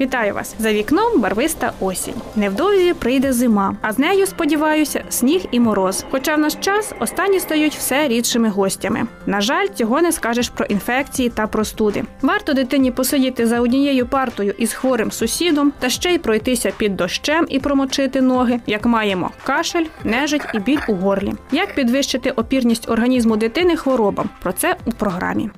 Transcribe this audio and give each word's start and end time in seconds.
Вітаю 0.00 0.34
вас! 0.34 0.54
За 0.58 0.72
вікном 0.72 1.20
барвиста 1.20 1.72
осінь. 1.80 2.14
Невдовзі 2.36 2.94
прийде 2.94 3.32
зима, 3.32 3.76
а 3.82 3.92
з 3.92 3.98
нею, 3.98 4.26
сподіваюся, 4.26 5.04
сніг 5.08 5.44
і 5.50 5.60
мороз. 5.60 6.04
Хоча 6.10 6.36
в 6.36 6.38
наш 6.38 6.54
час 6.54 6.92
останні 7.00 7.40
стають 7.40 7.74
все 7.74 8.08
рідшими 8.08 8.48
гостями. 8.48 9.06
На 9.26 9.40
жаль, 9.40 9.66
цього 9.74 10.00
не 10.02 10.12
скажеш 10.12 10.48
про 10.48 10.66
інфекції 10.66 11.28
та 11.28 11.46
простуди. 11.46 12.04
Варто 12.22 12.52
дитині 12.52 12.90
посидіти 12.90 13.46
за 13.46 13.60
однією 13.60 14.06
партою 14.06 14.54
із 14.58 14.72
хворим 14.72 15.12
сусідом 15.12 15.72
та 15.78 15.90
ще 15.90 16.14
й 16.14 16.18
пройтися 16.18 16.72
під 16.76 16.96
дощем 16.96 17.46
і 17.48 17.60
промочити 17.60 18.20
ноги, 18.20 18.60
як 18.66 18.86
маємо 18.86 19.30
кашель, 19.44 19.86
нежить 20.04 20.42
і 20.54 20.58
біль 20.58 20.80
у 20.88 20.94
горлі. 20.94 21.32
Як 21.52 21.74
підвищити 21.74 22.30
опірність 22.30 22.90
організму 22.90 23.36
дитини 23.36 23.76
хворобам? 23.76 24.30
Про 24.42 24.52
це 24.52 24.76
у 24.86 24.90
програмі. 24.90 25.50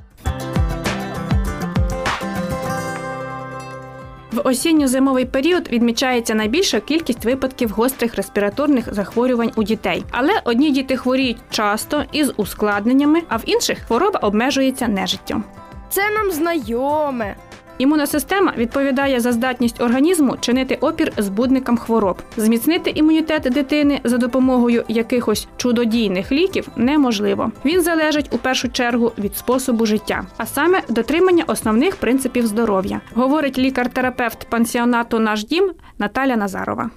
В 4.32 4.40
осінньо-зимовий 4.44 5.24
період 5.24 5.68
відмічається 5.68 6.34
найбільша 6.34 6.80
кількість 6.80 7.24
випадків 7.24 7.70
гострих 7.70 8.14
респіраторних 8.14 8.94
захворювань 8.94 9.52
у 9.56 9.62
дітей. 9.62 10.04
Але 10.10 10.40
одні 10.44 10.70
діти 10.70 10.96
хворіють 10.96 11.36
часто 11.50 12.04
із 12.12 12.32
ускладненнями, 12.36 13.22
а 13.28 13.36
в 13.36 13.42
інших 13.44 13.78
хвороба 13.78 14.18
обмежується 14.18 14.88
нежиттям. 14.88 15.44
Це 15.90 16.10
нам 16.10 16.30
знайоме. 16.30 17.36
Імуносистема 17.78 18.52
відповідає 18.56 19.20
за 19.20 19.32
здатність 19.32 19.80
організму 19.80 20.36
чинити 20.40 20.74
опір 20.74 21.12
збудникам 21.16 21.78
хвороб. 21.78 22.22
Зміцнити 22.36 22.90
імунітет 22.90 23.42
дитини 23.42 24.00
за 24.04 24.18
допомогою 24.18 24.84
якихось 24.88 25.48
чудодійних 25.56 26.32
ліків 26.32 26.68
неможливо. 26.76 27.52
Він 27.64 27.82
залежить 27.82 28.28
у 28.32 28.38
першу 28.38 28.68
чергу 28.68 29.12
від 29.18 29.36
способу 29.36 29.86
життя, 29.86 30.24
а 30.36 30.46
саме 30.46 30.82
дотримання 30.88 31.44
основних 31.46 31.96
принципів 31.96 32.46
здоров'я, 32.46 33.00
говорить 33.14 33.58
лікар-терапевт 33.58 34.50
пансіонату 34.50 35.18
Наш 35.18 35.44
дім 35.44 35.72
Наталя 35.98 36.36
Назарова. 36.36 36.90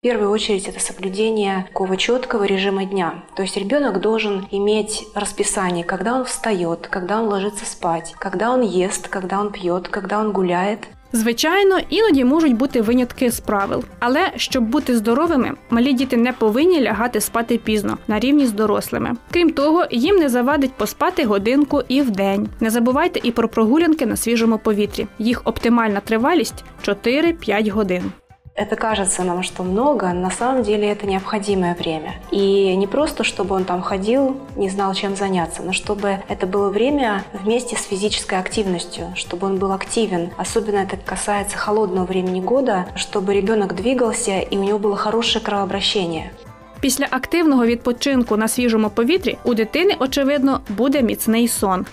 В 0.00 0.02
первую 0.02 0.30
очередь 0.30 0.66
это 0.66 0.80
соблюдение 0.80 1.66
такого 1.68 1.98
четкого 1.98 2.44
режима 2.44 2.86
дня. 2.86 3.22
То 3.36 3.42
есть 3.42 3.58
ребенок 3.58 4.00
должен 4.00 4.48
иметь 4.50 5.06
расписание, 5.14 5.84
когда 5.84 6.14
он 6.14 6.24
встает, 6.24 6.86
когда 6.86 7.20
он 7.20 7.28
ложится 7.28 7.66
спать, 7.66 8.14
когда 8.18 8.50
он 8.50 8.62
ест, 8.62 9.08
когда 9.08 9.38
он 9.38 9.52
пьет, 9.52 9.88
когда 9.88 10.20
он 10.20 10.32
гуляет. 10.32 10.88
Звичайно, 11.12 11.78
іноді 11.88 12.24
можуть 12.24 12.56
бути 12.56 12.80
винятки 12.80 13.30
з 13.30 13.40
правил, 13.40 13.84
але 13.98 14.32
щоб 14.36 14.64
бути 14.64 14.96
здоровими, 14.96 15.52
малі 15.70 15.92
діти 15.92 16.16
не 16.16 16.32
повинні 16.32 16.80
лягати 16.80 17.20
спати 17.20 17.58
пізно 17.58 17.98
на 18.08 18.20
рівні 18.20 18.46
з 18.46 18.52
дорослими. 18.52 19.12
Крім 19.30 19.50
того, 19.50 19.84
їм 19.90 20.16
не 20.16 20.28
завадить 20.28 20.72
поспати 20.72 21.24
годинку 21.24 21.82
і 21.88 22.02
в 22.02 22.10
день. 22.10 22.48
Не 22.60 22.70
забувайте 22.70 23.20
і 23.22 23.30
про 23.30 23.48
прогулянки 23.48 24.06
на 24.06 24.16
свіжому 24.16 24.58
повітрі. 24.58 25.06
Їх 25.18 25.42
оптимальна 25.44 26.00
тривалість 26.00 26.64
4-5 26.86 27.70
годин. 27.70 28.12
Это 28.60 28.76
кажется 28.76 29.24
нам, 29.24 29.42
что 29.42 29.62
много, 29.62 30.12
на 30.12 30.30
самом 30.30 30.62
деле 30.62 30.90
это 30.90 31.06
необходимое 31.06 31.74
время. 31.74 32.16
И 32.30 32.76
не 32.76 32.86
просто, 32.86 33.24
чтобы 33.24 33.54
он 33.54 33.64
там 33.64 33.80
ходил, 33.80 34.36
не 34.54 34.68
знал, 34.68 34.92
чем 34.92 35.16
заняться, 35.16 35.62
но 35.62 35.72
чтобы 35.72 36.18
это 36.28 36.46
было 36.46 36.68
время 36.68 37.24
вместе 37.32 37.74
с 37.76 37.84
физической 37.84 38.38
активностью, 38.38 39.14
чтобы 39.16 39.46
он 39.46 39.56
был 39.56 39.72
активен. 39.72 40.32
Особенно 40.36 40.76
это 40.76 40.98
касается 40.98 41.56
холодного 41.56 42.04
времени 42.04 42.42
года, 42.42 42.84
чтобы 42.96 43.32
ребенок 43.32 43.74
двигался 43.74 44.40
и 44.40 44.58
у 44.58 44.62
него 44.62 44.78
было 44.78 44.94
хорошее 44.94 45.42
кровообращение. 45.42 46.30
Після 46.79 47.07
активного 47.09 47.65
відпочинку 47.65 48.37
на 48.37 48.47
свіжому 48.47 48.89
повітрі 48.89 49.37
у 49.43 49.53
дитини, 49.53 49.95
очевидно, 49.99 50.61
буде 50.69 51.01
міцний 51.01 51.47
сон, 51.47 51.85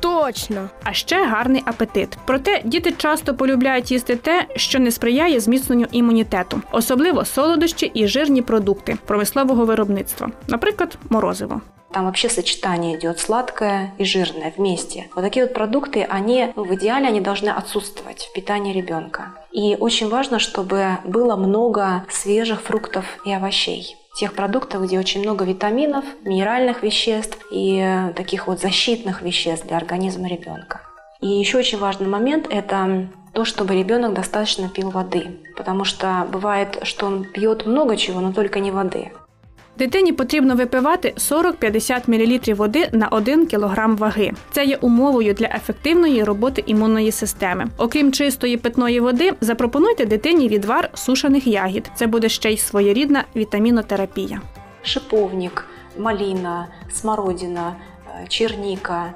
Точно. 0.00 0.68
а 0.84 0.92
ще 0.92 1.26
гарний 1.26 1.62
апетит. 1.64 2.18
Проте 2.24 2.62
діти 2.64 2.92
часто 2.92 3.34
полюбляють 3.34 3.90
їсти 3.90 4.16
те, 4.16 4.46
що 4.56 4.78
не 4.78 4.90
сприяє 4.90 5.40
зміцненню 5.40 5.86
імунітету, 5.92 6.62
особливо 6.72 7.24
солодощі 7.24 7.90
і 7.94 8.06
жирні 8.06 8.42
продукти 8.42 8.96
промислового 9.06 9.64
виробництва, 9.64 10.30
наприклад, 10.48 10.98
морозиво. 11.10 11.60
Там 11.92 12.04
вообще 12.04 12.28
сочетание 12.28 12.96
идет 12.96 13.18
сладкое 13.18 13.92
и 13.98 14.04
жирное 14.04 14.52
вместе. 14.56 15.08
Вот 15.14 15.24
такие 15.24 15.46
вот 15.46 15.54
продукты, 15.54 16.06
они 16.08 16.52
ну, 16.56 16.64
в 16.64 16.74
идеале 16.74 17.08
они 17.08 17.20
должны 17.20 17.48
отсутствовать 17.48 18.28
в 18.30 18.32
питании 18.32 18.72
ребенка. 18.72 19.34
И 19.50 19.76
очень 19.80 20.08
важно, 20.08 20.38
чтобы 20.38 20.98
было 21.04 21.34
много 21.34 22.04
свежих 22.08 22.60
фруктов 22.62 23.04
и 23.26 23.32
овощей. 23.32 23.96
Тех 24.15 24.33
продуктов, 24.33 24.83
где 24.83 24.97
очень 24.97 25.21
много 25.21 25.43
витаминов, 25.43 26.05
минеральных 26.23 26.83
веществ 26.83 27.37
и 27.51 27.79
э, 27.79 28.13
таких 28.13 28.47
вот 28.47 28.61
защитных 28.61 29.21
веществ 29.21 29.67
для 29.67 29.75
организма 29.75 30.29
ребенка. 30.29 30.81
И 31.19 31.27
еще 31.27 31.57
очень 31.57 31.77
важный 31.77 32.07
момент– 32.07 32.47
это 32.49 33.09
то, 33.33 33.43
чтобы 33.43 33.75
ребенок 33.75 34.13
достаточно 34.13 34.69
пил 34.69 34.89
воды. 34.89 35.41
Потому 35.57 35.83
что 35.83 36.25
бывает, 36.31 36.79
что 36.83 37.07
он 37.07 37.25
пьет 37.25 37.65
много 37.65 37.97
чего, 37.97 38.21
но 38.21 38.31
только 38.31 38.61
не 38.61 38.71
воды. 38.71 39.11
Дитині 39.77 40.13
потрібно 40.13 40.55
випивати 40.55 41.13
40-50 41.17 42.49
мл 42.51 42.55
води 42.55 42.89
на 42.91 43.07
1 43.07 43.47
кг 43.47 43.95
ваги. 43.95 44.31
Це 44.51 44.65
є 44.65 44.75
умовою 44.75 45.33
для 45.33 45.45
ефективної 45.45 46.23
роботи 46.23 46.63
імунної 46.67 47.11
системи. 47.11 47.67
Окрім 47.77 48.11
чистої 48.11 48.57
питної 48.57 48.99
води, 48.99 49.33
запропонуйте 49.41 50.05
дитині 50.05 50.47
відвар 50.47 50.89
сушених 50.93 51.47
ягід. 51.47 51.91
Це 51.95 52.07
буде 52.07 52.29
ще 52.29 52.51
й 52.51 52.57
своєрідна 52.57 53.23
вітамінотерапія. 53.35 54.41
шиповник, 54.83 55.65
маліна, 55.99 56.67
смородина, 56.93 57.75
э, 57.75 58.27
черника, 58.27 59.13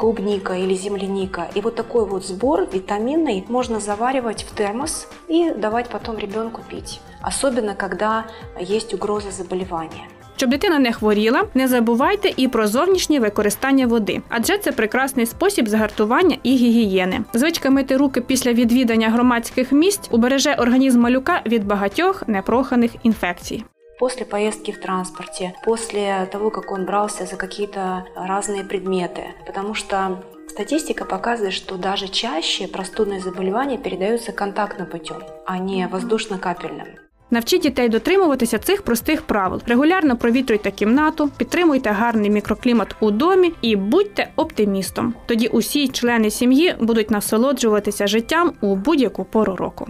клубника 0.00 0.54
или 0.54 0.74
земляника. 0.74 1.48
И 1.56 1.60
вот 1.60 1.74
такой 1.74 2.06
вот 2.06 2.24
сбор 2.24 2.66
витаминный 2.72 3.44
можно 3.48 3.80
заваривать 3.80 4.44
в 4.44 4.54
термос 4.54 5.06
и 5.28 5.50
давать 5.50 5.88
потом 5.88 6.18
ребенку 6.18 6.62
пить. 6.70 7.00
Особенно, 7.22 7.74
когда 7.74 8.24
есть 8.58 8.94
угроза 8.94 9.30
заболевания. 9.30 10.08
Щоб 10.36 10.50
дитина 10.50 10.78
не 10.78 10.92
хворіла, 10.92 11.44
не 11.54 11.68
забувайте 11.68 12.32
і 12.36 12.48
про 12.48 12.66
зовнішнє 12.66 13.20
використання 13.20 13.86
води, 13.86 14.22
адже 14.28 14.58
це 14.58 14.72
прекрасний 14.72 15.26
спосіб 15.26 15.68
загартування 15.68 16.36
і 16.42 16.56
гігієни. 16.56 17.20
Звичка 17.34 17.70
мити 17.70 17.96
руки 17.96 18.20
після 18.20 18.52
відвідання 18.52 19.08
громадських 19.08 19.72
місць 19.72 20.08
убереже 20.10 20.54
організм 20.54 21.00
малюка 21.00 21.42
від 21.46 21.66
багатьох 21.66 22.28
непроханих 22.28 22.90
інфекцій 23.02 23.64
После 23.99 24.25
поездки 24.25 24.71
в 24.71 24.79
транспорте, 24.79 25.53
после 25.63 26.27
того, 26.31 26.49
как 26.49 26.71
он 26.71 26.85
брался 26.85 27.25
за 27.25 27.37
какие-то 27.37 28.05
разные 28.15 28.65
предметы. 28.65 29.23
Потому 29.45 29.73
что 29.73 30.21
статистика 30.49 31.05
показывает, 31.05 31.53
что 31.53 31.77
даже 31.77 32.07
чаще 32.07 32.67
простудные 32.67 33.21
заболевания 33.21 33.77
передаются 33.77 34.33
контактным 34.33 34.87
путем, 34.87 35.23
а 35.45 35.57
не 35.57 35.87
воздушно-капельным. 35.87 36.87
Навчіть 37.31 37.61
дітей 37.61 37.89
дотримуватися 37.89 38.59
цих 38.59 38.81
простих 38.81 39.21
правил. 39.21 39.61
Регулярно 39.67 40.17
провітрюйте 40.17 40.71
кімнату, 40.71 41.29
підтримуйте 41.37 41.89
гарний 41.89 42.29
мікроклімат 42.29 42.95
у 42.99 43.11
домі 43.11 43.53
і 43.61 43.75
будьте 43.75 44.29
оптимістом. 44.35 45.13
Тоді 45.25 45.47
усі 45.47 45.87
члени 45.87 46.29
сім'ї 46.29 46.75
будуть 46.79 47.11
насолоджуватися 47.11 48.07
життям 48.07 48.53
у 48.61 48.75
будь-яку 48.75 49.25
пору 49.25 49.55
року. 49.55 49.87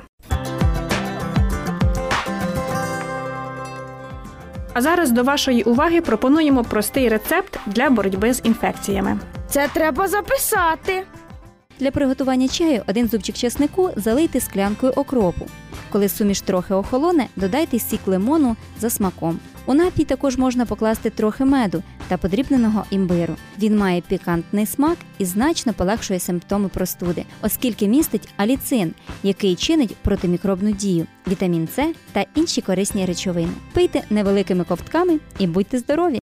А 4.73 4.83
зараз 4.83 5.11
до 5.11 5.23
вашої 5.23 5.63
уваги 5.63 6.01
пропонуємо 6.01 6.65
простий 6.65 7.09
рецепт 7.09 7.59
для 7.67 7.91
боротьби 7.91 8.35
з 8.35 8.41
інфекціями. 8.45 9.19
Це 9.49 9.69
треба 9.75 10.09
записати. 10.09 11.03
Для 11.81 11.91
приготування 11.91 12.49
чаю 12.49 12.83
один 12.87 13.09
зубчик 13.09 13.37
чеснику 13.37 13.91
залийте 13.97 14.41
склянкою 14.41 14.93
окропу. 14.97 15.47
Коли 15.93 16.09
суміш 16.09 16.41
трохи 16.41 16.75
охолоне, 16.75 17.27
додайте 17.37 17.79
сік 17.79 18.01
лимону 18.07 18.57
за 18.81 18.91
смаком. 18.91 19.39
У 19.67 19.75
напій 19.75 20.05
також 20.05 20.37
можна 20.37 20.67
покласти 20.67 21.11
трохи 21.11 21.45
меду 21.45 21.83
та 22.11 22.17
подрібненого 22.17 22.85
імбиру. 22.91 23.37
Він 23.59 23.79
має 23.79 24.01
пікантний 24.01 24.67
смак 24.67 24.99
і 25.19 25.25
значно 25.25 25.73
полегшує 25.73 26.21
симптоми 26.21 26.69
простуди, 26.69 27.25
оскільки 27.43 27.89
містить 27.89 28.29
аліцин, 28.37 28.95
який 29.23 29.57
чинить 29.57 29.97
протимікробну 29.97 30.73
дію, 30.73 31.07
вітамін 31.29 31.69
С 31.75 31.93
та 32.13 32.25
інші 32.35 32.61
корисні 32.61 33.07
речовини. 33.07 33.53
Пийте 33.73 34.03
невеликими 34.11 34.65
ковтками 34.65 35.19
і 35.39 35.47
будьте 35.47 35.79
здорові! 35.79 36.21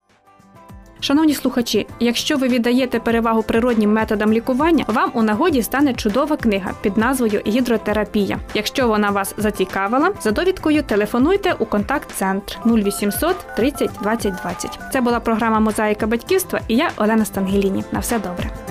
Шановні 1.04 1.34
слухачі, 1.34 1.88
якщо 2.00 2.38
ви 2.38 2.48
віддаєте 2.48 3.00
перевагу 3.00 3.44
природнім 3.44 3.94
методам 3.94 4.34
лікування, 4.34 4.86
вам 4.88 5.12
у 5.14 5.24
нагоді 5.24 5.64
стане 5.64 5.94
чудова 5.94 6.38
книга 6.38 6.72
під 6.82 6.98
назвою 6.98 7.42
Гідротерапія. 7.48 8.40
Якщо 8.54 8.88
вона 8.88 9.10
вас 9.10 9.34
зацікавила, 9.38 10.12
за 10.22 10.32
довідкою 10.32 10.84
телефонуйте 10.84 11.56
у 11.60 11.66
контакт-центр 11.66 12.58
0800 12.66 13.36
30 13.56 13.90
20 14.02 14.34
20. 14.34 14.80
Це 14.94 15.02
була 15.02 15.20
програма 15.20 15.60
Мозаїка 15.60 16.08
батьківства 16.08 16.60
і 16.68 16.76
я 16.76 16.92
Олена 16.98 17.26
Стангеліні. 17.26 17.84
На 17.92 18.00
все 18.00 18.20
добре. 18.20 18.63